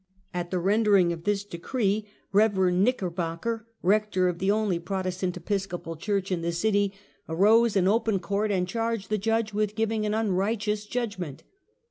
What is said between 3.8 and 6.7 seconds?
rector of the only Protestant Episcopal Churcli in the